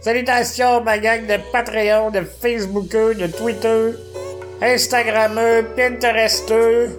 Salutations, 0.00 0.82
ma 0.82 0.98
gang 0.98 1.28
de 1.28 1.38
Patreon, 1.52 2.10
de 2.10 2.22
Facebookeux, 2.22 3.14
de 3.14 3.28
Twitter, 3.28 3.94
Instagrammeux, 4.60 5.64
Pinteresteux, 5.76 6.98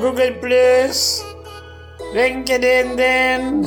Google+, 0.00 0.36
LinkedIn, 2.14 3.62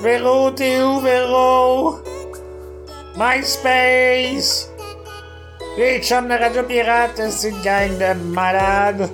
Véro, 0.00 0.52
t'es 0.52 0.80
où? 0.80 1.00
MySpace! 3.16 4.70
Les 5.76 6.00
chums 6.02 6.28
de 6.28 6.34
Radio 6.34 6.62
Pirate, 6.62 7.20
c'est 7.30 7.48
une 7.48 7.62
gang 7.62 7.98
de 7.98 8.14
malades. 8.30 9.10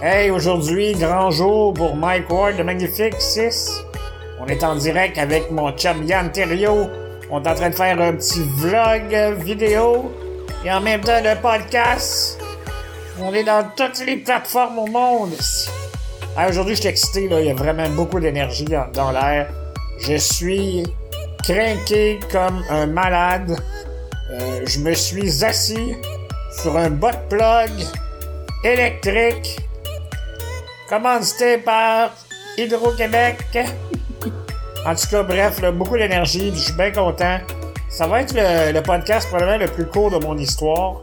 Hey, 0.00 0.30
aujourd'hui, 0.30 0.92
grand 0.92 1.32
jour 1.32 1.74
pour 1.74 1.96
Mike 1.96 2.30
Ward 2.30 2.56
de 2.58 2.62
Magnifique 2.62 3.20
6. 3.20 3.84
On 4.40 4.46
est 4.46 4.62
en 4.64 4.74
direct 4.74 5.16
avec 5.18 5.50
mon 5.50 5.70
chum 5.72 6.04
Yann 6.04 6.30
Thériault. 6.32 6.88
On 7.30 7.42
est 7.42 7.48
en 7.48 7.54
train 7.54 7.70
de 7.70 7.74
faire 7.74 8.00
un 8.00 8.12
petit 8.14 8.42
vlog 8.56 9.42
vidéo 9.42 10.12
et 10.64 10.72
en 10.72 10.80
même 10.80 11.00
temps 11.00 11.20
le 11.22 11.40
podcast. 11.40 12.38
On 13.20 13.32
est 13.32 13.44
dans 13.44 13.64
toutes 13.76 14.04
les 14.04 14.16
plateformes 14.16 14.78
au 14.78 14.86
monde. 14.86 15.34
Ah, 16.36 16.48
aujourd'hui, 16.48 16.74
je 16.74 16.80
suis 16.80 16.88
excité, 16.88 17.28
là. 17.28 17.40
il 17.40 17.46
y 17.46 17.50
a 17.50 17.54
vraiment 17.54 17.88
beaucoup 17.90 18.18
d'énergie 18.18 18.66
dans 18.92 19.12
l'air. 19.12 19.48
Je 20.00 20.16
suis 20.16 20.82
craqué 21.44 22.18
comme 22.32 22.64
un 22.70 22.86
malade. 22.86 23.56
Euh, 24.32 24.62
je 24.66 24.80
me 24.80 24.94
suis 24.94 25.44
assis 25.44 25.94
sur 26.60 26.76
un 26.76 26.90
bot 26.90 27.08
plug 27.28 27.70
électrique 28.64 29.58
commandité 30.88 31.58
par 31.58 32.14
Hydro-Québec. 32.58 33.58
En 34.86 34.94
tout 34.94 35.06
cas, 35.10 35.22
bref, 35.22 35.62
beaucoup 35.72 35.96
d'énergie, 35.96 36.52
je 36.54 36.60
suis 36.60 36.72
bien 36.74 36.90
content. 36.90 37.38
Ça 37.88 38.06
va 38.06 38.20
être 38.20 38.34
le, 38.36 38.80
podcast 38.82 39.26
probablement 39.28 39.64
le 39.64 39.66
plus 39.66 39.86
court 39.86 40.10
de 40.10 40.22
mon 40.22 40.36
histoire. 40.36 41.00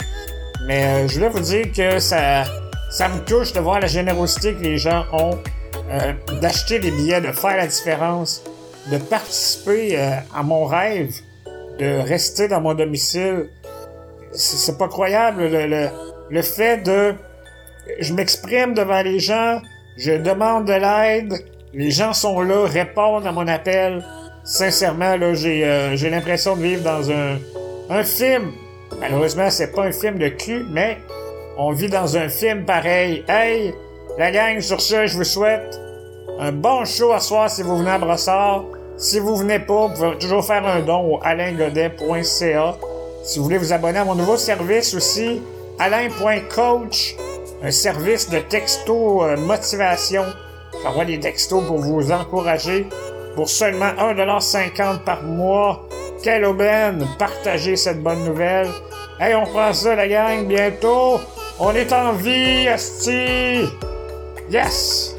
Mais 0.67 0.83
euh, 0.83 1.07
je 1.07 1.15
voulais 1.15 1.29
vous 1.29 1.39
dire 1.39 1.71
que 1.71 1.97
ça, 1.97 2.43
ça 2.91 3.09
me 3.09 3.19
touche 3.25 3.53
de 3.53 3.59
voir 3.59 3.79
la 3.79 3.87
générosité 3.87 4.53
que 4.53 4.61
les 4.61 4.77
gens 4.77 5.05
ont 5.13 5.39
euh, 5.89 6.13
d'acheter 6.41 6.77
des 6.77 6.91
billets, 6.91 7.21
de 7.21 7.31
faire 7.31 7.57
la 7.57 7.65
différence, 7.65 8.43
de 8.91 8.97
participer 8.97 9.99
euh, 9.99 10.11
à 10.35 10.43
mon 10.43 10.65
rêve, 10.65 11.15
de 11.79 12.07
rester 12.07 12.47
dans 12.47 12.61
mon 12.61 12.75
domicile. 12.75 13.49
C'est 14.31 14.77
pas 14.77 14.89
croyable 14.89 15.47
le, 15.47 15.65
le, 15.65 15.87
le 16.29 16.41
fait 16.43 16.83
de... 16.83 17.15
Je 17.99 18.13
m'exprime 18.13 18.75
devant 18.75 19.01
les 19.01 19.19
gens, 19.19 19.59
je 19.97 20.11
demande 20.11 20.67
de 20.67 20.73
l'aide, 20.73 21.33
les 21.73 21.91
gens 21.91 22.13
sont 22.13 22.41
là, 22.41 22.65
répondent 22.65 23.25
à 23.25 23.31
mon 23.31 23.47
appel. 23.47 24.03
Sincèrement, 24.43 25.15
là, 25.15 25.33
j'ai, 25.33 25.63
euh, 25.63 25.95
j'ai 25.95 26.09
l'impression 26.09 26.55
de 26.55 26.61
vivre 26.63 26.83
dans 26.83 27.09
un, 27.11 27.37
un 27.89 28.03
film. 28.03 28.51
Malheureusement, 28.99 29.49
c'est 29.49 29.71
pas 29.71 29.83
un 29.83 29.91
film 29.91 30.17
de 30.17 30.27
cul, 30.27 30.65
mais 30.69 30.97
on 31.57 31.71
vit 31.71 31.89
dans 31.89 32.17
un 32.17 32.27
film 32.27 32.65
pareil. 32.65 33.23
Hey, 33.27 33.73
la 34.17 34.31
gang, 34.31 34.59
sur 34.59 34.81
ce, 34.81 35.05
je 35.07 35.17
vous 35.17 35.23
souhaite 35.23 35.79
un 36.39 36.51
bon 36.51 36.85
show 36.85 37.11
à 37.11 37.19
soir 37.19 37.49
si 37.49 37.61
vous 37.61 37.77
venez 37.77 37.91
à 37.91 37.99
Brossard. 37.99 38.65
Si 38.97 39.19
vous 39.19 39.35
venez 39.35 39.59
pas, 39.59 39.87
vous 39.87 39.93
pouvez 39.93 40.17
toujours 40.17 40.45
faire 40.45 40.65
un 40.67 40.81
don 40.81 41.15
au 41.15 41.19
alaingodet.ca. 41.23 42.75
Si 43.23 43.37
vous 43.39 43.45
voulez 43.45 43.57
vous 43.57 43.73
abonner 43.73 43.99
à 43.99 44.05
mon 44.05 44.15
nouveau 44.15 44.37
service 44.37 44.93
aussi, 44.93 45.41
alain.coach, 45.79 47.15
un 47.63 47.71
service 47.71 48.29
de 48.29 48.39
texto 48.39 49.23
euh, 49.23 49.37
motivation 49.37 50.25
J'envoie 50.83 51.05
des 51.05 51.19
textos 51.19 51.63
pour 51.65 51.77
vous 51.77 52.11
encourager 52.11 52.87
pour 53.35 53.49
seulement 53.49 53.91
1,50$ 53.97 54.99
par 55.03 55.23
mois. 55.23 55.87
Quelle 56.23 56.45
aubaine! 56.45 57.07
Partagez 57.17 57.75
cette 57.75 58.01
bonne 58.01 58.23
nouvelle. 58.23 58.69
Hey, 59.19 59.35
on 59.35 59.43
prend 59.43 59.73
ça, 59.73 59.95
la 59.95 60.07
gang, 60.07 60.47
bientôt! 60.47 61.19
On 61.59 61.71
est 61.73 61.93
en 61.93 62.13
vie, 62.13 62.67
Asti! 62.67 63.69
Yes! 64.49 65.10